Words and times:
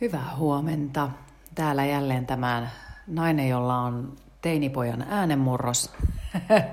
Hyvää 0.00 0.36
huomenta. 0.36 1.10
Täällä 1.54 1.84
jälleen 1.84 2.26
tämä 2.26 2.68
nainen, 3.06 3.48
jolla 3.48 3.78
on 3.78 4.16
teinipojan 4.40 5.04
äänenmurros. 5.08 5.92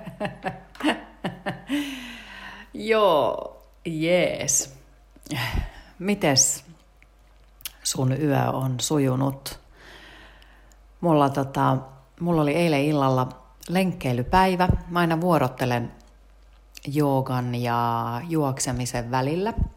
Joo, 2.74 3.58
jees. 3.86 4.76
Mites 6.00 6.66
sun 7.84 8.22
yö 8.22 8.50
on 8.50 8.80
sujunut? 8.80 9.60
Mulla, 11.02 11.30
tota, 11.30 11.78
mulla 12.20 12.42
oli 12.42 12.54
eilen 12.54 12.84
illalla 12.84 13.28
lenkkeilypäivä. 13.70 14.68
Mä 14.90 15.00
aina 15.00 15.22
vuorottelen 15.22 15.92
joogan 16.88 17.56
ja 17.56 18.22
juoksemisen 18.30 19.12
välillä– 19.12 19.54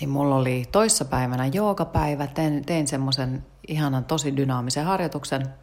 niin 0.00 0.10
mulla 0.10 0.36
oli 0.36 0.64
toissapäivänä 0.72 1.46
joogapäivä, 1.46 2.26
tein, 2.26 2.66
tein 2.66 2.88
semmoisen 2.88 3.46
ihanan 3.68 4.04
tosi 4.04 4.36
dynaamisen 4.36 4.84
harjoituksen 4.84 5.54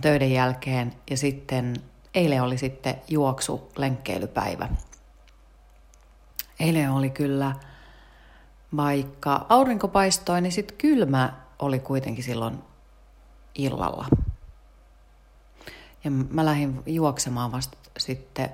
töiden 0.00 0.32
jälkeen 0.32 0.94
ja 1.10 1.16
sitten 1.16 1.74
eilen 2.14 2.42
oli 2.42 2.58
sitten 2.58 2.94
juoksu 3.08 3.72
lenkkeilypäivä. 3.76 4.68
Eilen 6.60 6.90
oli 6.90 7.10
kyllä, 7.10 7.52
vaikka 8.76 9.46
aurinko 9.48 9.88
paistoi, 9.88 10.40
niin 10.40 10.52
sitten 10.52 10.76
kylmä 10.76 11.32
oli 11.58 11.78
kuitenkin 11.78 12.24
silloin 12.24 12.58
illalla. 13.54 14.06
Ja 16.04 16.10
mä 16.10 16.44
lähdin 16.44 16.82
juoksemaan 16.86 17.52
vasta 17.52 17.78
sitten 17.98 18.50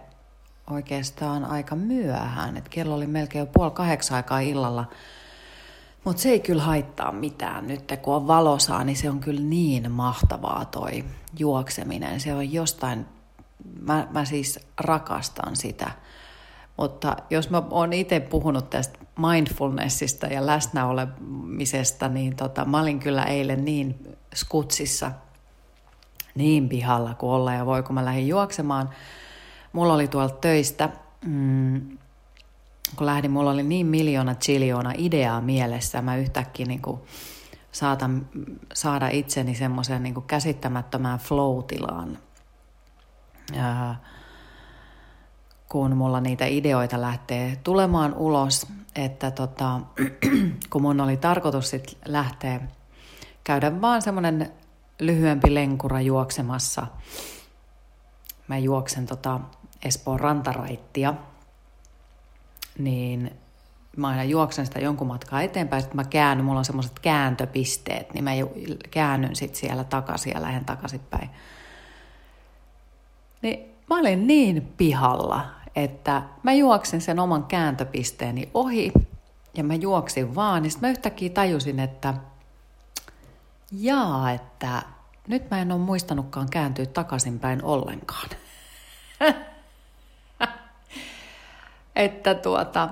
oikeastaan 0.70 1.44
aika 1.44 1.76
myöhään. 1.76 2.56
Et 2.56 2.68
kello 2.68 2.94
oli 2.94 3.06
melkein 3.06 3.40
jo 3.40 3.46
puoli 3.46 3.70
kahdeksan 3.70 4.16
aikaa 4.16 4.40
illalla. 4.40 4.84
Mutta 6.04 6.22
se 6.22 6.28
ei 6.28 6.40
kyllä 6.40 6.62
haittaa 6.62 7.12
mitään 7.12 7.66
nyt, 7.66 7.92
kun 8.02 8.14
on 8.14 8.26
valosaa, 8.26 8.84
niin 8.84 8.96
se 8.96 9.10
on 9.10 9.20
kyllä 9.20 9.40
niin 9.40 9.90
mahtavaa 9.90 10.64
toi 10.64 11.04
juokseminen. 11.38 12.20
Se 12.20 12.34
on 12.34 12.52
jostain, 12.52 13.06
mä, 13.80 14.08
mä 14.10 14.24
siis 14.24 14.60
rakastan 14.80 15.56
sitä. 15.56 15.90
Mutta 16.76 17.16
jos 17.30 17.50
mä 17.50 17.62
oon 17.70 17.92
itse 17.92 18.20
puhunut 18.20 18.70
tästä 18.70 18.98
mindfulnessista 19.16 20.26
ja 20.26 20.46
läsnäolemisesta, 20.46 22.08
niin 22.08 22.36
tota, 22.36 22.64
mä 22.64 22.80
olin 22.80 23.00
kyllä 23.00 23.24
eilen 23.24 23.64
niin 23.64 24.16
skutsissa, 24.34 25.12
niin 26.34 26.68
pihalla 26.68 27.14
kuin 27.14 27.30
olla 27.30 27.54
ja 27.54 27.66
voi, 27.66 27.82
kun 27.82 27.94
mä 27.94 28.04
lähdin 28.04 28.28
juoksemaan– 28.28 28.90
mulla 29.74 29.94
oli 29.94 30.08
tuolta 30.08 30.34
töistä, 30.34 30.88
mm, 31.24 31.98
kun 32.96 33.06
lähdin, 33.06 33.30
mulla 33.30 33.50
oli 33.50 33.62
niin 33.62 33.86
miljoona 33.86 34.34
chiljoona 34.34 34.92
ideaa 34.96 35.40
mielessä, 35.40 36.02
mä 36.02 36.16
yhtäkkiä 36.16 36.66
niin 36.66 36.82
kuin 36.82 37.00
saatan 37.72 38.28
saada 38.74 39.08
itseni 39.08 39.54
semmoisen 39.54 40.02
niin 40.02 40.22
käsittämättömään 40.26 41.18
flow-tilaan. 41.18 42.18
Ja, 43.56 43.94
kun 45.68 45.96
mulla 45.96 46.20
niitä 46.20 46.46
ideoita 46.46 47.00
lähtee 47.00 47.56
tulemaan 47.64 48.14
ulos, 48.14 48.66
että 48.94 49.30
tota, 49.30 49.80
kun 50.70 50.82
mun 50.82 51.00
oli 51.00 51.16
tarkoitus 51.16 51.70
sit 51.70 51.98
lähteä 52.04 52.60
käydä 53.44 53.80
vaan 53.80 54.02
semmoinen 54.02 54.52
lyhyempi 55.00 55.54
lenkura 55.54 56.00
juoksemassa. 56.00 56.86
Mä 58.48 58.58
juoksen 58.58 59.06
tota 59.06 59.40
Espoon 59.84 60.20
rantaraittia, 60.20 61.14
niin 62.78 63.30
mä 63.96 64.08
aina 64.08 64.24
juoksen 64.24 64.66
sitä 64.66 64.78
jonkun 64.78 65.06
matkaa 65.06 65.42
eteenpäin, 65.42 65.82
sitten 65.82 65.96
mä 65.96 66.04
käännyn, 66.04 66.44
mulla 66.44 66.58
on 66.58 66.64
semmoiset 66.64 66.98
kääntöpisteet, 66.98 68.14
niin 68.14 68.24
mä 68.24 68.30
käännyn 68.90 69.36
sitten 69.36 69.60
siellä 69.60 69.84
takaisin 69.84 70.32
ja 70.34 70.42
lähden 70.42 70.64
takaisinpäin. 70.64 71.30
Niin 73.42 73.74
mä 73.90 73.98
olin 73.98 74.26
niin 74.26 74.72
pihalla, 74.76 75.46
että 75.76 76.22
mä 76.42 76.52
juoksin 76.52 77.00
sen 77.00 77.18
oman 77.18 77.44
kääntöpisteeni 77.44 78.50
ohi 78.54 78.92
ja 79.54 79.64
mä 79.64 79.74
juoksin 79.74 80.34
vaan, 80.34 80.62
niin 80.62 80.70
sitten 80.70 80.88
mä 80.88 80.90
yhtäkkiä 80.90 81.30
tajusin, 81.30 81.80
että 81.80 82.14
jaa, 83.72 84.30
että 84.30 84.82
nyt 85.28 85.50
mä 85.50 85.60
en 85.60 85.72
ole 85.72 85.80
muistanutkaan 85.80 86.50
kääntyä 86.50 86.86
takaisinpäin 86.86 87.64
ollenkaan. 87.64 88.28
että 91.96 92.34
tuota, 92.34 92.88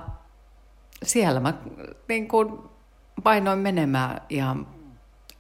siellä 1.03 1.41
mä 1.41 1.55
niin 2.09 2.29
kuin 2.29 2.59
painoin 3.23 3.59
menemään 3.59 4.21
ihan, 4.29 4.67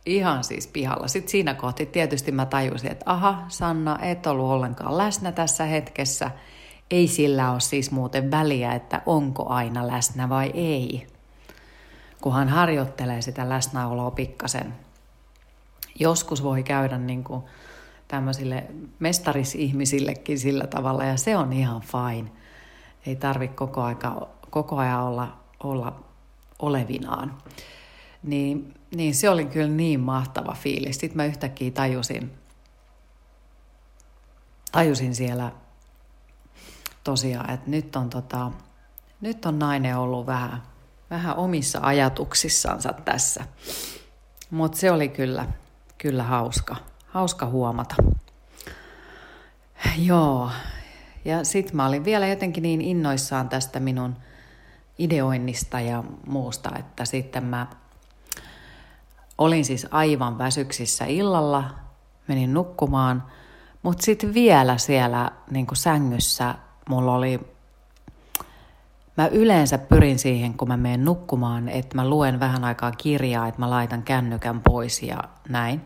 ihan 0.07 0.45
siis 0.45 0.67
pihalla. 0.67 1.09
Sitten 1.09 1.31
siinä 1.31 1.55
kohti 1.55 1.87
tietysti 1.87 2.33
mä 2.33 2.47
tajusin, 2.47 2.93
että 2.93 3.05
aha, 3.11 3.45
Sanna, 3.49 3.99
et 4.03 4.27
ollut 4.27 4.51
ollenkaan 4.51 4.99
läsnä 4.99 5.33
tässä 5.33 5.65
hetkessä. 5.65 6.31
Ei 6.91 7.09
sillä 7.09 7.53
ole 7.53 7.61
siis 7.61 7.91
muuten 7.91 8.31
väliä, 8.31 8.73
että 8.73 9.03
onko 9.07 9.49
aina 9.49 9.87
läsnä 9.87 10.29
vai 10.29 10.51
ei. 10.55 11.07
Kunhan 12.21 12.49
harjoittelee 12.49 13.23
sitä 13.23 13.49
läsnäoloa 13.49 14.11
pikkasen. 14.11 14.75
Joskus 15.99 16.43
voi 16.43 16.63
käydä 16.63 16.99
niin 16.99 17.25
kuin 17.25 17.43
tämmöisille 18.09 18.65
mestarisihmisillekin 18.99 20.39
sillä 20.39 20.67
tavalla, 20.67 21.05
ja 21.05 21.17
se 21.17 21.37
on 21.37 21.53
ihan 21.53 21.81
fine– 21.81 22.31
ei 23.07 23.17
tarvitse 23.17 23.57
koko, 23.57 23.83
aika, 23.83 24.29
koko 24.51 24.77
ajan 24.77 25.03
olla, 25.03 25.37
olla 25.63 26.05
olevinaan. 26.59 27.39
Niin, 28.23 28.75
niin 28.95 29.15
se 29.15 29.31
oli 29.31 29.45
kyllä 29.45 29.69
niin 29.69 30.01
mahtava 30.01 30.57
fiilis. 30.61 30.99
Sitten 30.99 31.17
mä 31.17 31.25
yhtäkkiä 31.25 31.71
tajusin, 31.71 32.33
tajusin 34.73 35.15
siellä 35.15 35.53
tosiaan, 37.05 37.51
että 37.51 37.71
nyt 37.71 37.97
on, 37.97 38.11
tota, 38.11 38.51
nyt 39.21 39.47
on 39.47 39.59
nainen 39.59 39.97
ollut 39.97 40.27
vähän, 40.27 40.63
vähän 41.11 41.37
omissa 41.37 41.79
ajatuksissansa 41.83 42.93
tässä. 42.93 43.45
Mutta 44.51 44.79
se 44.79 44.91
oli 44.91 45.09
kyllä, 45.09 45.47
kyllä 45.99 46.23
hauska, 46.23 46.77
hauska 47.07 47.47
huomata. 47.47 47.95
Joo, 49.99 50.51
ja 51.25 51.45
sitten 51.45 51.77
mä 51.77 51.87
olin 51.87 52.05
vielä 52.05 52.27
jotenkin 52.27 52.63
niin 52.63 52.81
innoissaan 52.81 53.49
tästä 53.49 53.81
minun 53.81 54.17
ideoinnista 54.99 55.81
ja 55.81 56.05
muusta, 56.27 56.71
että 56.79 57.05
sitten 57.05 57.45
mä 57.45 57.67
olin 59.39 59.65
siis 59.65 59.87
aivan 59.91 60.39
väsyksissä 60.39 61.05
illalla, 61.05 61.65
menin 62.29 62.55
nukkumaan, 62.55 63.23
mutta 63.83 64.03
sitten 64.03 64.35
vielä 64.35 64.79
siellä 64.79 65.31
niin 65.51 65.67
sängyssä 65.73 66.55
mulla 66.89 67.15
oli, 67.15 67.41
mä 69.17 69.27
yleensä 69.27 69.79
pyrin 69.79 70.19
siihen, 70.19 70.55
kun 70.55 70.69
mä 70.69 70.77
menen 70.77 71.05
nukkumaan, 71.05 71.69
että 71.69 71.97
mä 71.97 72.09
luen 72.09 72.41
vähän 72.41 72.65
aikaa 72.65 72.93
kirjaa, 72.93 73.49
että 73.49 73.61
mä 73.61 73.71
laitan 73.71 74.03
kännykän 74.03 74.61
pois 74.61 75.03
ja 75.03 75.19
näin, 75.49 75.81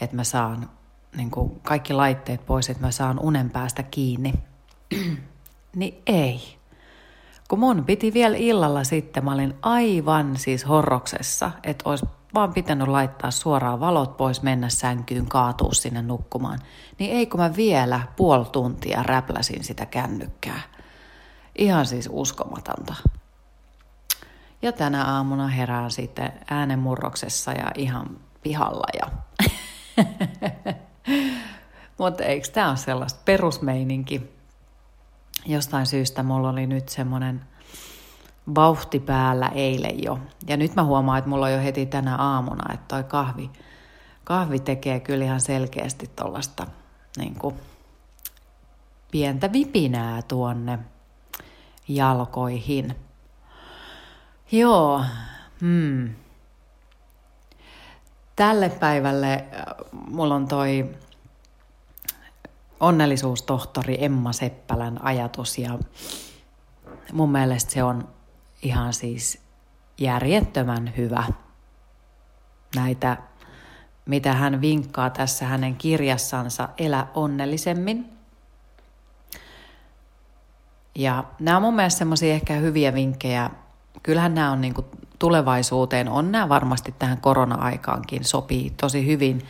että 0.00 0.16
mä 0.16 0.24
saan 0.24 0.70
niin 1.16 1.30
kuin 1.30 1.60
kaikki 1.60 1.92
laitteet 1.92 2.46
pois, 2.46 2.70
että 2.70 2.86
mä 2.86 2.90
saan 2.90 3.18
unen 3.18 3.50
päästä 3.50 3.82
kiinni. 3.82 4.34
niin 5.76 6.02
ei. 6.06 6.58
Kun 7.48 7.58
mun 7.58 7.84
piti 7.84 8.12
vielä 8.12 8.36
illalla 8.36 8.84
sitten, 8.84 9.24
mä 9.24 9.32
olin 9.32 9.54
aivan 9.62 10.36
siis 10.36 10.68
horroksessa, 10.68 11.50
että 11.64 11.90
olisi 11.90 12.06
vaan 12.34 12.54
pitänyt 12.54 12.88
laittaa 12.88 13.30
suoraan 13.30 13.80
valot 13.80 14.16
pois, 14.16 14.42
mennä 14.42 14.68
sänkyyn, 14.68 15.26
kaatua 15.26 15.72
sinne 15.72 16.02
nukkumaan. 16.02 16.58
Niin 16.98 17.16
ei 17.16 17.26
kun 17.26 17.40
mä 17.40 17.56
vielä 17.56 18.00
puoli 18.16 18.44
tuntia 18.44 19.02
räpläsin 19.02 19.64
sitä 19.64 19.86
kännykkää. 19.86 20.60
Ihan 21.58 21.86
siis 21.86 22.08
uskomatonta. 22.12 22.94
Ja 24.62 24.72
tänä 24.72 25.04
aamuna 25.04 25.48
herään 25.48 25.90
sitten 25.90 26.32
äänenmurroksessa 26.50 27.52
ja 27.52 27.70
ihan 27.74 28.20
pihalla 28.42 28.86
ja 29.00 29.10
Mutta 31.98 32.24
eikö 32.24 32.48
tämä 32.48 32.68
ole 32.68 32.76
sellaista 32.76 33.20
perusmeininki? 33.24 34.22
Jostain 35.46 35.86
syystä 35.86 36.22
mulla 36.22 36.48
oli 36.50 36.66
nyt 36.66 36.88
semmoinen 36.88 37.40
vauhti 38.54 39.00
päällä 39.00 39.48
eilen 39.48 40.02
jo. 40.02 40.18
Ja 40.46 40.56
nyt 40.56 40.74
mä 40.74 40.84
huomaan, 40.84 41.18
että 41.18 41.30
mulla 41.30 41.46
on 41.46 41.52
jo 41.52 41.58
heti 41.58 41.86
tänä 41.86 42.16
aamuna, 42.16 42.74
että 42.74 42.86
toi 42.88 43.04
kahvi, 43.04 43.50
kahvi 44.24 44.58
tekee 44.58 45.00
kyllä 45.00 45.24
ihan 45.24 45.40
selkeästi 45.40 46.10
tuollaista 46.16 46.66
niin 47.16 47.36
pientä 49.10 49.52
vipinää 49.52 50.22
tuonne 50.22 50.78
jalkoihin. 51.88 52.96
Joo, 54.52 55.04
hmm 55.60 56.14
tälle 58.40 58.68
päivälle 58.68 59.32
äh, 59.34 59.64
mulla 60.08 60.34
on 60.34 60.48
toi 60.48 60.90
onnellisuustohtori 62.80 64.04
Emma 64.04 64.32
Seppälän 64.32 65.04
ajatus 65.04 65.58
ja 65.58 65.78
mun 67.12 67.32
mielestä 67.32 67.72
se 67.72 67.82
on 67.82 68.08
ihan 68.62 68.92
siis 68.92 69.42
järjettömän 69.98 70.92
hyvä. 70.96 71.24
Näitä, 72.76 73.16
mitä 74.06 74.32
hän 74.32 74.60
vinkkaa 74.60 75.10
tässä 75.10 75.46
hänen 75.46 75.76
kirjassansa 75.76 76.68
Elä 76.78 77.06
onnellisemmin. 77.14 78.12
Ja 80.94 81.24
nämä 81.40 81.56
on 81.56 81.62
mun 81.62 81.76
mielestä 81.76 81.98
semmoisia 81.98 82.34
ehkä 82.34 82.54
hyviä 82.54 82.94
vinkkejä. 82.94 83.50
Kyllähän 84.02 84.34
nämä 84.34 84.52
on 84.52 84.60
niin 84.60 84.74
kuin 84.74 84.86
tulevaisuuteen, 85.20 86.08
on 86.08 86.32
nämä 86.32 86.48
varmasti 86.48 86.94
tähän 86.98 87.20
korona-aikaankin, 87.20 88.24
sopii 88.24 88.70
tosi 88.70 89.06
hyvin. 89.06 89.46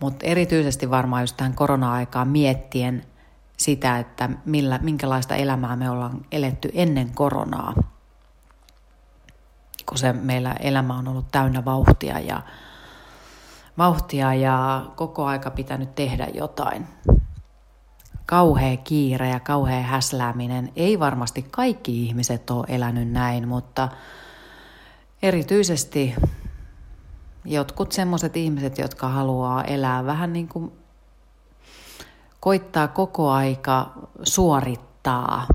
Mutta 0.00 0.26
erityisesti 0.26 0.90
varmaan 0.90 1.22
just 1.22 1.36
tähän 1.36 1.54
korona-aikaan 1.54 2.28
miettien 2.28 3.04
sitä, 3.56 3.98
että 3.98 4.28
millä, 4.44 4.78
minkälaista 4.82 5.34
elämää 5.34 5.76
me 5.76 5.90
ollaan 5.90 6.20
eletty 6.32 6.70
ennen 6.74 7.10
koronaa. 7.14 7.74
Kun 9.86 9.98
se 9.98 10.12
meillä 10.12 10.52
elämä 10.52 10.98
on 10.98 11.08
ollut 11.08 11.26
täynnä 11.32 11.64
vauhtia 11.64 12.18
ja, 12.18 12.42
vauhtia 13.78 14.34
ja 14.34 14.86
koko 14.96 15.24
aika 15.24 15.50
pitänyt 15.50 15.94
tehdä 15.94 16.26
jotain. 16.34 16.86
Kauhea 18.26 18.76
kiire 18.76 19.28
ja 19.28 19.40
kauhea 19.40 19.82
häslääminen. 19.82 20.72
Ei 20.76 21.00
varmasti 21.00 21.42
kaikki 21.50 22.04
ihmiset 22.04 22.50
ole 22.50 22.64
elänyt 22.68 23.10
näin, 23.10 23.48
mutta 23.48 23.88
erityisesti 25.22 26.14
jotkut 27.44 27.92
semmoiset 27.92 28.36
ihmiset, 28.36 28.78
jotka 28.78 29.08
haluaa 29.08 29.64
elää 29.64 30.06
vähän 30.06 30.32
niin 30.32 30.48
kuin 30.48 30.72
koittaa 32.40 32.88
koko 32.88 33.30
aika 33.30 33.92
suorittaa, 34.22 35.46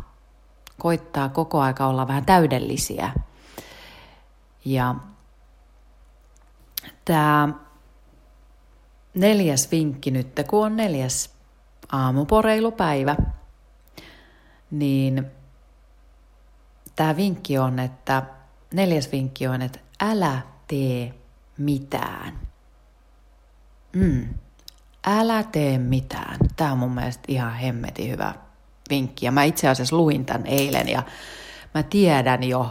koittaa 0.79 1.29
koko 1.29 1.61
aika 1.61 1.87
olla 1.87 2.07
vähän 2.07 2.25
täydellisiä. 2.25 3.11
Ja 4.65 4.95
tämä 7.05 7.49
neljäs 9.13 9.71
vinkki 9.71 10.11
nyt, 10.11 10.27
kun 10.49 10.65
on 10.65 10.75
neljäs 10.75 11.29
aamuporeilupäivä, 11.91 13.15
niin 14.71 15.25
tämä 16.95 17.15
vinkki 17.15 17.57
on, 17.57 17.79
että 17.79 18.23
neljäs 18.75 19.11
vinkki 19.11 19.47
on, 19.47 19.61
että 19.61 19.79
älä 20.01 20.41
tee 20.67 21.13
mitään. 21.57 22.39
Mm. 23.93 24.33
Älä 25.07 25.43
tee 25.43 25.77
mitään. 25.77 26.37
Tämä 26.55 26.71
on 26.71 26.77
mun 26.77 26.91
mielestä 26.91 27.23
ihan 27.27 27.53
hemmeti 27.53 28.09
hyvä 28.09 28.33
vinkki. 28.89 29.25
Ja 29.25 29.31
mä 29.31 29.43
itse 29.43 29.69
asiassa 29.69 29.95
luin 29.95 30.25
tämän 30.25 30.45
eilen 30.45 30.89
ja 30.89 31.03
mä 31.73 31.83
tiedän 31.83 32.43
jo, 32.43 32.69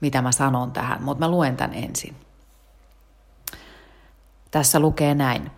mitä 0.00 0.22
mä 0.22 0.32
sanon 0.32 0.72
tähän, 0.72 1.02
mutta 1.02 1.24
mä 1.24 1.30
luen 1.30 1.56
tämän 1.56 1.74
ensin. 1.74 2.16
Tässä 4.50 4.80
lukee 4.80 5.14
näin. 5.14 5.50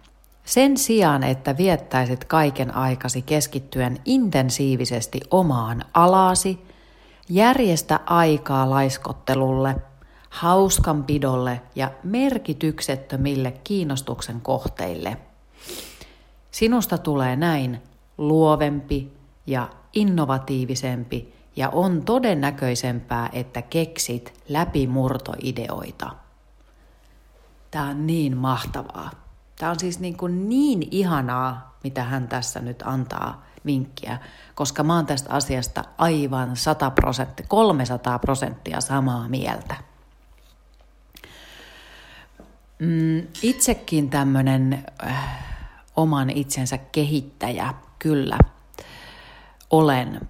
Sen 0.45 0.77
sijaan, 0.77 1.23
että 1.23 1.57
viettäisit 1.57 2.25
kaiken 2.25 2.75
aikasi 2.75 3.23
keskittyen 3.23 4.01
intensiivisesti 4.05 5.21
omaan 5.31 5.85
alasi, 5.95 6.74
järjestä 7.29 8.01
aikaa 8.07 8.71
laiskottelulle, 8.71 9.77
hauskanpidolle 10.31 11.61
ja 11.75 11.91
merkityksettömille 12.05 13.53
kiinnostuksen 13.65 14.41
kohteille– 14.41 15.17
Sinusta 16.55 16.99
tulee 16.99 17.37
näin 17.37 17.83
luovempi 18.19 19.13
ja 19.47 19.69
innovatiivisempi 19.93 21.35
ja 21.57 21.69
on 21.69 22.03
todennäköisempää, 22.03 23.31
että 23.33 23.63
keksit 23.63 24.41
läpimurtoideoita. 24.49 26.11
Tämä 27.71 27.89
on 27.89 28.07
niin 28.07 28.37
mahtavaa. 28.37 29.11
Tämä 29.59 29.71
on 29.71 29.81
siis 29.81 30.01
niin, 30.01 30.17
kuin 30.17 30.49
niin 30.49 30.89
ihanaa, 30.91 31.79
mitä 31.85 32.05
hän 32.05 32.29
tässä 32.29 32.61
nyt 32.61 32.83
antaa 32.87 33.45
vinkkiä, 33.67 34.19
koska 34.55 34.83
mä 34.83 34.95
oon 34.97 35.07
tästä 35.07 35.33
asiasta 35.33 35.85
aivan 35.99 36.57
100 36.57 36.91
prosenttia, 36.91 37.47
300 37.49 38.19
prosenttia 38.19 38.81
samaa 38.81 39.29
mieltä. 39.29 39.75
Mm, 42.79 43.27
itsekin 43.43 44.11
tämmöinen 44.11 44.85
äh, 45.07 45.45
oman 45.97 46.31
itsensä 46.31 46.79
kehittäjä, 46.79 47.75
kyllä, 47.99 48.39
olen. 49.71 50.21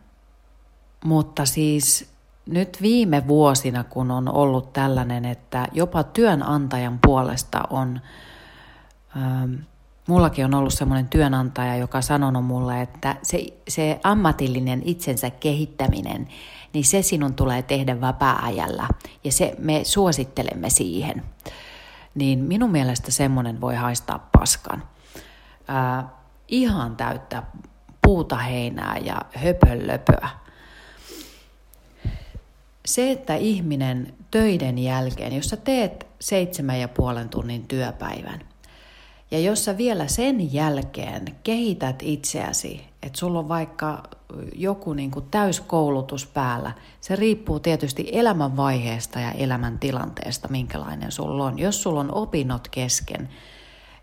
Mutta 1.05 1.47
siis 1.47 2.15
nyt 2.47 2.79
viime 2.82 3.29
vuosina, 3.29 3.85
kun 3.85 4.11
on 4.11 4.29
ollut 4.29 4.73
tällainen, 4.73 5.25
että 5.25 5.69
jopa 5.73 6.03
työnantajan 6.03 6.99
puolesta 7.06 7.62
on, 7.70 8.00
ähm, 9.16 9.55
mullakin 10.06 10.44
on 10.44 10.55
ollut 10.55 10.75
semmoinen 10.75 11.08
työnantaja, 11.08 11.76
joka 11.76 12.02
sanonut 12.02 12.44
mulle, 12.44 12.82
että 12.82 13.16
se, 13.22 13.46
se 13.69 14.00
ammatillinen 14.02 14.82
itsensä 14.84 15.31
kehittäminen, 15.31 16.28
niin 16.72 16.84
se 16.84 17.02
sinun 17.02 17.34
tulee 17.34 17.62
tehdä 17.62 18.00
vapaa-ajalla 18.00 18.88
ja 19.25 19.32
se, 19.32 19.55
me 19.58 19.81
suosittelemme 19.84 20.70
siihen. 20.70 21.22
Niin 22.14 22.38
minun 22.38 22.70
mielestä 22.70 23.11
semmoinen 23.11 23.61
voi 23.61 23.75
haistaa 23.75 24.28
paskan 24.38 24.82
ää, 25.69 26.08
ihan 26.49 26.96
täyttä 26.96 27.43
puuta 28.02 28.37
heinää 28.37 28.99
ja 28.99 29.20
höpönlöpöä. 29.34 30.28
Se, 32.87 33.10
että 33.10 33.34
ihminen 33.34 34.14
töiden 34.31 34.78
jälkeen, 34.78 35.37
jos 35.37 35.49
sä 35.49 35.56
teet 35.56 36.06
seitsemän 36.20 36.81
ja 36.81 36.88
puolen 36.88 37.28
tunnin 37.28 37.69
työpäivän, 37.69 38.40
ja 39.31 39.41
jos 39.41 39.65
sä 39.65 39.76
vielä 39.76 40.09
sen 40.09 40.55
jälkeen 40.55 41.25
kehität 41.43 42.03
itseäsi, 42.03 42.85
että 43.03 43.19
sulla 43.19 43.38
on 43.38 43.49
vaikka 43.49 44.03
joku 44.55 44.93
niin 44.93 45.11
kuin 45.11 45.26
täyskoulutus 45.31 46.26
päällä, 46.26 46.73
se 47.00 47.17
riippuu 47.17 47.61
tietysti 47.61 48.09
elämänvaiheesta 48.12 49.21
ja 49.21 49.32
elämäntilanteesta, 49.32 50.49
minkälainen 50.49 51.12
sulla 51.12 51.44
on. 51.44 51.59
Jos 51.59 51.82
sulla 51.82 52.00
on 52.00 52.15
opinnot 52.15 52.69
kesken, 52.69 53.29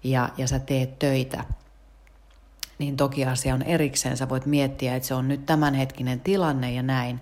ja, 0.03 0.29
ja 0.37 0.47
sä 0.47 0.59
teet 0.59 0.99
töitä, 0.99 1.43
niin 2.79 2.97
toki 2.97 3.25
asia 3.25 3.53
on 3.53 3.61
erikseen. 3.61 4.17
Sä 4.17 4.29
voit 4.29 4.45
miettiä, 4.45 4.95
että 4.95 5.07
se 5.07 5.13
on 5.13 5.27
nyt 5.27 5.45
tämänhetkinen 5.45 6.19
tilanne 6.19 6.71
ja 6.71 6.83
näin. 6.83 7.21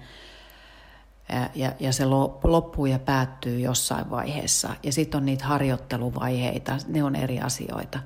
Ja, 1.56 1.72
ja, 1.80 1.94
se 1.94 2.06
loppuu 2.44 2.86
ja 2.86 3.00
päättyy 3.00 3.60
jossain 3.60 4.09
vaiheessa. 4.09 4.69
Ja 4.83 4.94
sitten 4.94 5.18
on 5.18 5.26
niitä 5.26 5.45
harjoitteluvaiheita, 5.45 6.78
ne 6.88 7.04
on 7.04 7.16
eri 7.16 7.40
asioita. 7.40 8.00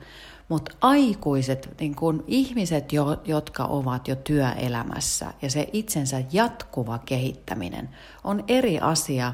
Mutta 0.49 0.71
aikuiset, 0.81 1.75
niin 1.79 1.95
kun 1.95 2.23
ihmiset, 2.27 2.93
jo, 2.93 3.21
jotka 3.25 3.65
ovat 3.65 4.07
jo 4.07 4.15
työelämässä 4.15 5.33
ja 5.41 5.51
se 5.51 5.69
itsensä 5.73 6.23
jatkuva 6.31 6.97
kehittäminen 6.97 7.89
on 8.23 8.43
eri 8.47 8.79
asia 8.79 9.33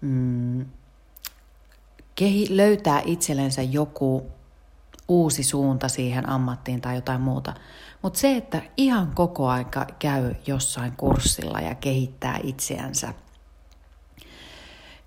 mm, 0.00 0.66
kehi, 2.14 2.56
löytää 2.56 3.02
itsellensä 3.04 3.62
joku 3.62 4.26
uusi 5.08 5.42
suunta 5.42 5.88
siihen 5.88 6.28
ammattiin 6.28 6.80
tai 6.80 6.94
jotain 6.94 7.20
muuta. 7.20 7.54
Mutta 8.02 8.18
se, 8.18 8.36
että 8.36 8.62
ihan 8.76 9.12
koko 9.14 9.48
aika 9.48 9.86
käy 9.98 10.34
jossain 10.46 10.92
kurssilla 10.96 11.60
ja 11.60 11.74
kehittää 11.74 12.38
itseänsä, 12.42 13.14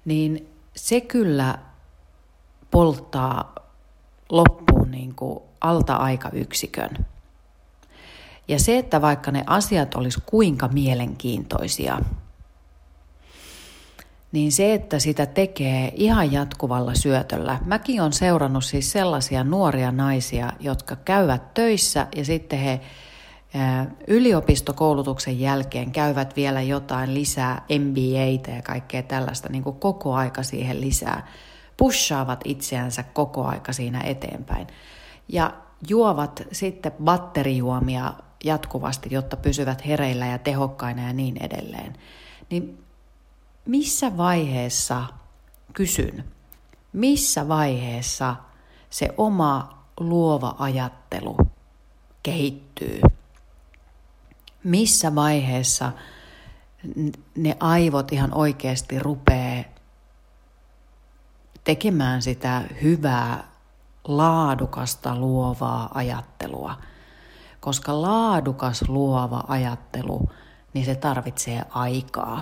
niin 0.06 0.50
se 0.76 1.02
kyllä 1.02 1.60
polttaa 2.72 3.56
loppuun 4.30 4.92
niin 4.92 5.16
kuin 5.16 5.40
alta-aikayksikön. 5.62 7.06
Ja 8.48 8.60
se, 8.60 8.78
että 8.78 9.02
vaikka 9.02 9.32
ne 9.32 9.44
asiat 9.48 9.96
olisi 9.96 10.20
kuinka 10.26 10.68
mielenkiintoisia– 10.68 12.00
niin 14.34 14.52
se, 14.52 14.74
että 14.74 15.00
sitä 15.00 15.26
tekee 15.26 15.92
ihan 15.96 16.32
jatkuvalla 16.32 16.96
syötöllä. 16.96 17.60
Mäkin 17.66 18.02
on 18.02 18.14
seurannut 18.14 18.66
siis 18.66 18.92
sellaisia 18.92 19.44
nuoria 19.44 19.92
naisia, 19.92 20.54
jotka 20.60 20.96
käyvät 20.96 21.54
töissä 21.54 22.08
ja 22.16 22.26
sitten 22.26 22.60
he 22.60 22.82
yliopistokoulutuksen 24.08 25.40
jälkeen 25.40 25.92
käyvät 25.92 26.36
vielä 26.36 26.62
jotain 26.62 27.14
lisää 27.14 27.66
MBAtä 27.80 28.52
ja 28.52 28.62
kaikkea 28.62 29.04
tällaista 29.04 29.50
niin 29.50 29.64
kuin 29.64 29.76
koko 29.76 30.14
aika 30.14 30.44
siihen 30.44 30.82
lisää. 30.82 31.28
Pushaavat 31.78 32.42
itseänsä 32.46 33.04
koko 33.04 33.44
aika 33.44 33.74
siinä 33.74 34.02
eteenpäin. 34.02 34.68
Ja 35.28 35.54
juovat 35.88 36.44
sitten 36.52 36.92
batterijuomia 37.04 38.14
jatkuvasti, 38.44 39.10
jotta 39.12 39.38
pysyvät 39.38 39.88
hereillä 39.88 40.26
ja 40.26 40.38
tehokkaina 40.38 41.08
ja 41.08 41.14
niin 41.14 41.44
edelleen. 41.44 41.94
Niin 42.50 42.84
missä 43.66 44.18
vaiheessa, 44.18 45.04
kysyn, 45.74 46.24
missä 46.94 47.48
vaiheessa 47.48 48.36
se 48.90 49.14
oma 49.18 49.86
luova 50.00 50.56
ajattelu 50.60 51.38
kehittyy? 52.24 53.02
Missä 54.64 55.16
vaiheessa 55.16 55.92
ne 57.38 57.58
aivot 57.60 58.12
ihan 58.12 58.34
oikeasti 58.34 59.00
rupeaa 59.00 59.64
tekemään 61.64 62.22
sitä 62.22 62.62
hyvää, 62.82 63.44
laadukasta, 64.04 65.16
luovaa 65.16 65.92
ajattelua. 65.94 66.78
Koska 67.60 68.02
laadukas, 68.02 68.84
luova 68.88 69.44
ajattelu, 69.48 70.30
niin 70.74 70.86
se 70.86 70.96
tarvitsee 70.96 71.66
aikaa. 71.70 72.42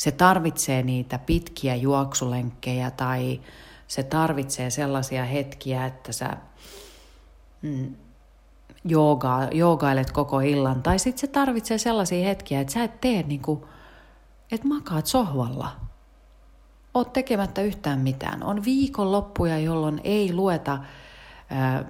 Se 0.00 0.10
tarvitsee 0.10 0.82
niitä 0.82 1.18
pitkiä 1.18 1.74
juoksulenkkejä 1.74 2.90
tai 2.90 3.40
se 3.88 4.02
tarvitsee 4.02 4.70
sellaisia 4.70 5.24
hetkiä, 5.24 5.86
että 5.86 6.12
sä 6.12 6.36
mm, 7.62 7.94
jooga, 8.84 9.48
joogailet 9.52 10.10
koko 10.10 10.40
illan. 10.40 10.82
Tai 10.82 10.98
sitten 10.98 11.20
se 11.20 11.26
tarvitsee 11.26 11.78
sellaisia 11.78 12.24
hetkiä, 12.24 12.60
että 12.60 12.72
sä 12.72 12.84
et 12.84 13.00
tee 13.00 13.24
kuin, 13.42 13.64
että 14.52 14.68
makaat 14.68 15.06
sohvalla. 15.06 15.76
Oot 16.94 17.12
tekemättä 17.12 17.62
yhtään 17.62 18.00
mitään. 18.00 18.42
On 18.42 18.64
viikonloppuja, 18.64 19.58
jolloin 19.58 20.00
ei 20.04 20.32
lueta 20.32 20.78
ää, 21.50 21.84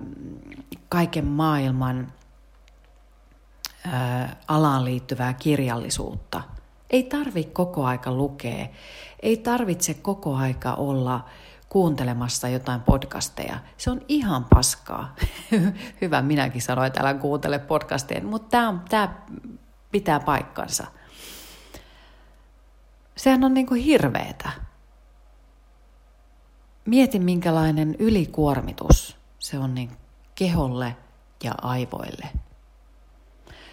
kaiken 0.88 1.26
maailman 1.26 2.12
ää, 3.86 4.36
alaan 4.48 4.84
liittyvää 4.84 5.34
kirjallisuutta. 5.34 6.59
Ei 6.90 7.02
tarvi 7.02 7.44
koko 7.44 7.84
aika 7.84 8.12
lukea. 8.12 8.66
Ei 9.22 9.36
tarvitse 9.36 9.94
koko 9.94 10.36
aika 10.36 10.74
olla 10.74 11.24
kuuntelemassa 11.68 12.48
jotain 12.48 12.80
podcasteja. 12.80 13.58
Se 13.76 13.90
on 13.90 14.00
ihan 14.08 14.46
paskaa. 14.54 15.14
Hyvä, 16.00 16.22
minäkin 16.22 16.62
sanoin, 16.62 16.86
että 16.86 17.00
älä 17.00 17.14
kuuntele 17.14 17.58
podcasteja, 17.58 18.24
mutta 18.24 18.48
tämä, 18.88 19.14
pitää 19.92 20.20
paikkansa. 20.20 20.86
Sehän 23.16 23.44
on 23.44 23.54
niin 23.54 23.66
kuin 23.66 23.82
hirveetä. 23.82 24.50
Mieti, 26.84 27.18
minkälainen 27.18 27.96
ylikuormitus 27.98 29.16
se 29.38 29.58
on 29.58 29.74
niin 29.74 29.90
keholle 30.34 30.96
ja 31.44 31.54
aivoille. 31.62 32.28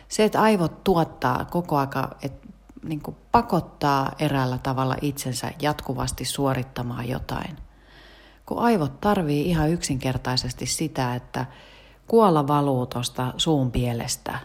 Se, 0.08 0.24
että 0.24 0.42
aivot 0.42 0.84
tuottaa 0.84 1.46
koko 1.46 1.78
aika, 1.78 2.16
että 2.22 2.47
niin 2.84 3.02
pakottaa 3.32 4.12
eräällä 4.20 4.58
tavalla 4.58 4.96
itsensä 5.02 5.52
jatkuvasti 5.62 6.26
suorittamaan 6.26 7.10
jotain 7.10 7.58
kun 8.48 8.60
aivot 8.60 9.02
tarvii 9.02 9.50
ihan 9.50 9.70
yksinkertaisesti 9.70 10.66
sitä, 10.66 11.16
että 11.16 11.46
kuolla 12.08 12.48
valuu 12.48 12.86
tuosta 12.86 13.34
suun 13.38 13.72
pielestä 13.72 14.40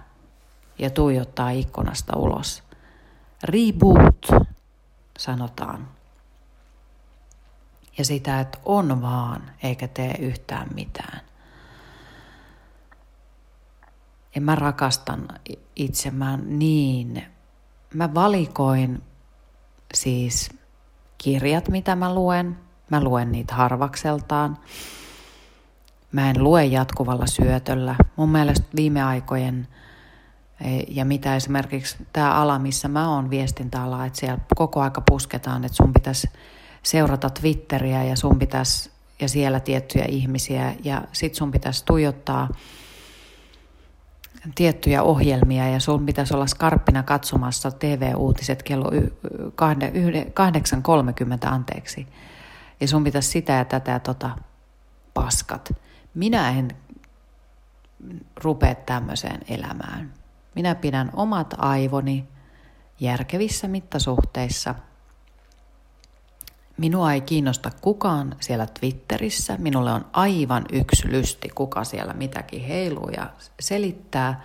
ja 0.78 0.90
tuijottaa 0.90 1.50
ikkunasta 1.50 2.16
ulos. 2.16 2.62
Reboot, 3.44 4.26
sanotaan. 5.18 5.88
Ja 7.98 8.04
sitä, 8.04 8.40
että 8.40 8.58
on 8.64 9.02
vaan, 9.02 9.50
eikä 9.62 9.88
tee 9.88 10.14
yhtään 10.18 10.68
mitään. 10.74 11.20
Ja 14.34 14.40
mä 14.40 14.54
rakastan 14.54 15.28
itse, 15.76 16.10
mä 16.10 16.36
niin, 16.36 17.24
mä 17.94 18.14
valikoin 18.14 19.02
siis 19.94 20.50
kirjat, 21.18 21.68
mitä 21.68 21.96
mä 21.96 22.14
luen– 22.14 22.56
Mä 22.92 23.04
luen 23.04 23.32
niitä 23.32 23.54
harvakseltaan. 23.54 24.58
Mä 26.12 26.30
en 26.30 26.44
lue 26.44 26.64
jatkuvalla 26.64 27.26
syötöllä. 27.26 27.96
Mun 28.16 28.28
mielestä 28.28 28.66
viime 28.76 29.02
aikojen 29.02 29.68
e, 30.60 30.66
ja 30.88 31.04
mitä 31.04 31.36
esimerkiksi 31.36 31.96
tämä 32.12 32.34
ala, 32.34 32.58
missä 32.58 32.88
mä 32.88 33.14
oon 33.14 33.30
viestintäala, 33.30 34.06
että 34.06 34.18
siellä 34.18 34.38
koko 34.56 34.80
aika 34.80 35.02
pusketaan, 35.10 35.64
että 35.64 35.76
sun 35.76 35.92
pitäisi 35.92 36.28
seurata 36.82 37.30
Twitteriä 37.30 38.04
ja 38.04 38.16
sun 38.16 38.38
pitäisi 38.38 38.90
ja 39.20 39.28
siellä 39.28 39.60
tiettyjä 39.60 40.04
ihmisiä 40.08 40.74
ja 40.84 41.02
sit 41.12 41.34
sun 41.34 41.50
pitäisi 41.50 41.84
tuijottaa 41.84 42.48
tiettyjä 44.54 45.02
ohjelmia 45.02 45.68
ja 45.68 45.80
sun 45.80 46.06
pitäisi 46.06 46.34
olla 46.34 46.46
skarppina 46.46 47.02
katsomassa 47.02 47.70
TV-uutiset 47.70 48.62
kello 48.62 48.90
8.30 48.90 48.96
anteeksi 51.46 52.06
ja 52.80 52.88
sun 52.88 53.04
pitäisi 53.04 53.28
sitä 53.28 53.52
ja 53.52 53.64
tätä 53.64 53.98
tota 53.98 54.30
paskat. 55.14 55.72
Minä 56.14 56.50
en 56.50 56.68
rupea 58.44 58.74
tämmöiseen 58.74 59.40
elämään. 59.48 60.12
Minä 60.54 60.74
pidän 60.74 61.10
omat 61.12 61.54
aivoni 61.58 62.28
järkevissä 63.00 63.68
mittasuhteissa. 63.68 64.74
Minua 66.82 67.12
ei 67.12 67.20
kiinnosta 67.20 67.70
kukaan 67.80 68.36
siellä 68.40 68.66
Twitterissä. 68.80 69.56
Minulle 69.58 69.92
on 69.92 70.04
aivan 70.12 70.64
yksi 70.72 71.12
lysti, 71.12 71.48
kuka 71.48 71.84
siellä 71.84 72.12
mitäkin 72.12 72.62
heiluu 72.62 73.08
ja 73.08 73.30
selittää. 73.60 74.42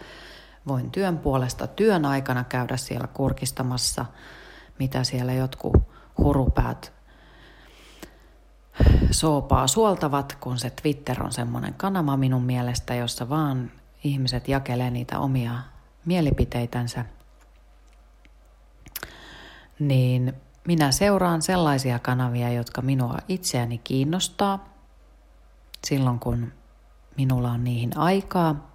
Voin 0.67 0.91
työn 0.91 1.17
puolesta 1.17 1.67
työn 1.67 2.06
aikana 2.06 2.44
käydä 2.44 2.77
siellä 2.77 3.08
kurkistamassa, 3.08 4.06
mitä 4.79 5.03
siellä 5.03 5.34
jotkut 5.34 5.74
hurupäät 6.17 6.94
soopaa 9.12 9.67
suoltavat, 9.67 10.38
kun 10.39 10.58
se 10.58 10.70
Twitter 10.70 11.24
on 11.24 11.32
semmoinen 11.32 11.74
kanava 11.74 12.17
minun 12.17 12.44
mielestä, 12.44 12.96
jossa 12.96 13.29
vaan 13.29 13.72
ihmiset 14.03 14.48
jakelee 14.48 14.89
niitä 14.89 15.20
omia 15.20 15.53
mielipiteitänsä, 16.06 17.06
niin 19.79 20.34
minä 20.67 20.91
seuraan 20.91 21.41
sellaisia 21.41 22.00
kanavia, 22.00 22.50
jotka 22.51 22.81
minua 22.81 23.17
itseäni 23.27 23.77
kiinnostaa 23.77 24.74
silloin, 25.88 26.19
kun 26.19 26.51
minulla 27.17 27.51
on 27.51 27.63
niihin 27.63 27.97
aikaa. 27.97 28.71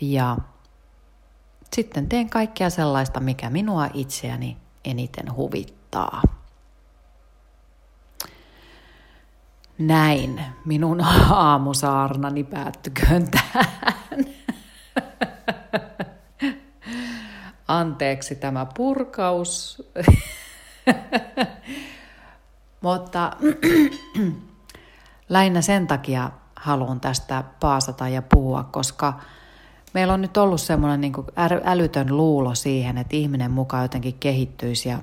Ja 0.00 0.36
sitten 1.72 2.08
teen 2.08 2.30
kaikkea 2.30 2.70
sellaista, 2.70 3.20
mikä 3.20 3.50
minua 3.50 3.88
itseäni 3.94 4.56
eniten 4.84 5.34
huvittaa. 5.36 6.22
Näin 9.78 10.44
minun 10.64 11.00
aamusaarnani 11.30 12.44
päättyköön 12.44 13.30
tähän. 13.30 14.24
Anteeksi 17.68 18.34
tämä 18.34 18.66
purkaus. 18.76 19.82
Mutta 22.80 23.36
lähinnä 25.28 25.60
sen 25.60 25.86
takia 25.86 26.30
haluan 26.56 27.00
tästä 27.00 27.44
paasata 27.60 28.08
ja 28.08 28.22
puhua, 28.22 28.64
koska 28.64 29.20
meillä 29.94 30.14
on 30.14 30.20
nyt 30.20 30.36
ollut 30.36 30.60
semmoinen 30.60 31.00
niin 31.00 31.12
älytön 31.64 32.16
luulo 32.16 32.54
siihen, 32.54 32.98
että 32.98 33.16
ihminen 33.16 33.50
mukaan 33.50 33.84
jotenkin 33.84 34.14
kehittyisi. 34.20 34.88
Ja 34.88 34.98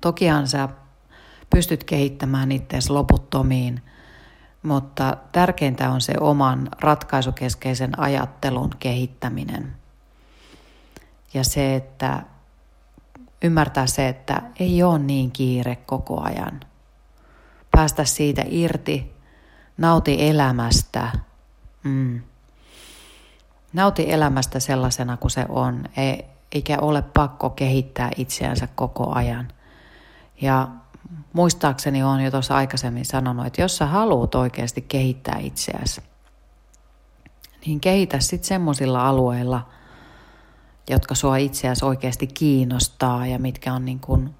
tokihan 0.00 0.48
sä 0.48 0.68
pystyt 1.50 1.84
kehittämään 1.84 2.52
itseäsi 2.52 2.92
loputtomiin, 2.92 3.82
mutta 4.62 5.16
tärkeintä 5.32 5.90
on 5.90 6.00
se 6.00 6.14
oman 6.20 6.68
ratkaisukeskeisen 6.80 7.98
ajattelun 7.98 8.70
kehittäminen. 8.78 9.76
Ja 11.34 11.44
se, 11.44 11.74
että 11.74 12.22
ymmärtää 13.42 13.86
se, 13.86 14.08
että 14.08 14.42
ei 14.60 14.82
ole 14.82 14.98
niin 14.98 15.30
kiire 15.30 15.76
koko 15.76 16.20
ajan. 16.20 16.60
Päästä 17.70 18.04
siitä 18.04 18.44
irti, 18.46 19.12
nauti 19.76 20.28
elämästä. 20.28 21.08
Mm. 21.82 22.22
Nauti 23.72 24.12
elämästä 24.12 24.60
sellaisena 24.60 25.16
kuin 25.16 25.30
se 25.30 25.46
on, 25.48 25.84
eikä 26.52 26.78
ole 26.80 27.02
pakko 27.02 27.50
kehittää 27.50 28.10
itseänsä 28.16 28.68
koko 28.74 29.12
ajan. 29.14 29.48
Ja 30.40 30.68
muistaakseni 31.32 32.02
on 32.02 32.20
jo 32.20 32.30
tuossa 32.30 32.56
aikaisemmin 32.56 33.04
sanonut, 33.04 33.46
että 33.46 33.62
jos 33.62 33.76
sä 33.76 33.86
haluat 33.86 34.34
oikeasti 34.34 34.82
kehittää 34.82 35.38
itseäsi, 35.38 36.02
niin 37.66 37.80
kehitä 37.80 38.20
sitten 38.20 38.48
semmoisilla 38.48 39.08
alueilla, 39.08 39.68
jotka 40.90 41.14
sua 41.14 41.36
itseäsi 41.36 41.84
oikeasti 41.84 42.26
kiinnostaa 42.26 43.26
ja 43.26 43.38
mitkä 43.38 43.74
on 43.74 43.84
niin 43.84 44.00
kuin 44.00 44.34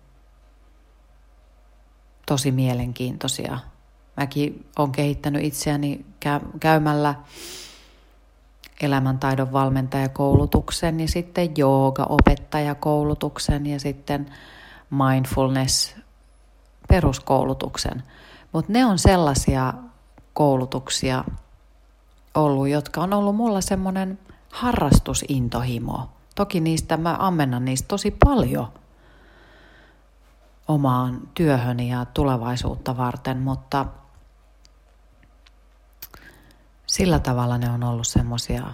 tosi 2.26 2.52
mielenkiintoisia. 2.52 3.58
Mäkin 4.16 4.66
olen 4.78 4.92
kehittänyt 4.92 5.44
itseäni 5.44 6.06
käymällä 6.60 7.14
elämäntaidon 8.80 9.52
valmentajakoulutuksen 9.52 11.00
ja 11.00 11.08
sitten 11.08 11.56
jooga-opettajakoulutuksen 11.56 13.66
ja 13.66 13.80
sitten 13.80 14.26
mindfulness 14.90 15.96
peruskoulutuksen. 16.88 18.02
Mutta 18.52 18.72
ne 18.72 18.86
on 18.86 18.98
sellaisia 18.98 19.74
koulutuksia 20.32 21.24
ollut, 22.34 22.68
jotka 22.68 23.00
on 23.00 23.12
ollut 23.12 23.36
mulla 23.36 23.60
semmoinen 23.60 24.18
harrastusintohimo. 24.52 26.08
Toki 26.40 26.60
niistä 26.60 26.96
mä 26.96 27.16
ammennan 27.18 27.64
niistä 27.64 27.88
tosi 27.88 28.10
paljon 28.10 28.72
omaan 30.68 31.20
työhön 31.34 31.80
ja 31.80 32.04
tulevaisuutta 32.04 32.96
varten, 32.96 33.38
mutta 33.38 33.86
sillä 36.86 37.18
tavalla 37.18 37.58
ne 37.58 37.70
on 37.70 37.84
ollut 37.84 38.06
semmoisia 38.06 38.66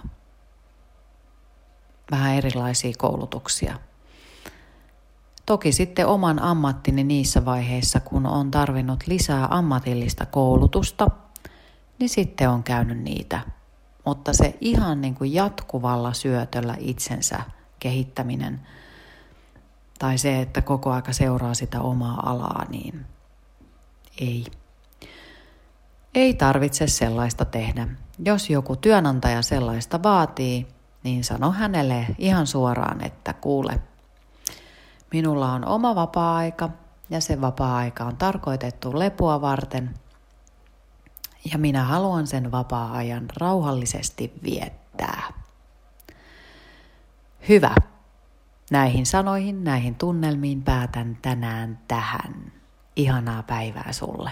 vähän 2.11 2.35
erilaisia 2.35 2.93
koulutuksia. 2.99 3.79
Toki 5.47 5.73
sitten 5.73 6.07
oman 6.07 6.43
ammattini 6.43 7.05
niissä 7.05 7.45
vaiheissa, 7.45 8.01
kun 8.01 8.27
on 8.27 8.51
tarvinnut 8.51 9.07
lisää 9.07 9.49
ammatillista 9.51 10.27
koulutusta, 10.27 11.11
niin 11.99 12.09
sitten 12.09 12.51
on 12.51 12.63
käynyt 12.63 12.99
niitä. 12.99 13.41
Mutta 14.05 14.33
se 14.33 14.57
ihan 14.61 15.01
niin 15.01 15.15
kuin 15.15 15.35
jatkuvalla 15.35 16.13
syötöllä 16.13 16.77
itsensä 16.79 17.56
kehittäminen 17.79 18.61
tai 19.99 20.19
se, 20.19 20.41
että 20.41 20.63
koko 20.63 20.93
aika 20.93 21.13
seuraa 21.13 21.55
sitä 21.55 21.81
omaa 21.81 22.31
alaa, 22.31 22.65
niin 22.69 23.07
ei. 24.21 24.47
Ei 26.15 26.35
tarvitse 26.35 26.87
sellaista 26.87 27.45
tehdä. 27.45 27.89
Jos 28.25 28.51
joku 28.51 28.77
työnantaja 28.77 29.43
sellaista 29.43 30.03
vaatii, 30.03 30.67
niin 31.03 31.25
sano 31.25 31.53
hänelle 31.53 32.07
ihan 32.19 32.47
suoraan, 32.47 33.05
että 33.05 33.33
kuule, 33.33 33.81
minulla 35.13 35.53
on 35.53 35.65
oma 35.65 35.95
vapaa-aika 35.95 36.71
ja 37.11 37.21
se 37.21 37.41
vapaa-aika 37.41 38.05
on 38.05 38.17
tarkoitettu 38.17 38.99
lepoa 38.99 39.41
varten 39.41 39.95
ja 41.53 41.59
minä 41.59 41.85
haluan 41.85 42.27
sen 42.27 42.53
vapaa-ajan 42.53 43.27
rauhallisesti 43.37 44.33
viettää. 44.43 44.86
Hyvä. 47.49 47.75
Näihin 48.71 49.07
sanoihin, 49.07 49.65
näihin 49.65 49.95
tunnelmiin 49.95 50.63
päätän 50.63 51.19
tänään 51.23 51.79
tähän. 51.89 52.53
Ihanaa 52.97 53.43
päivää 53.43 53.93
sulle. 53.93 54.31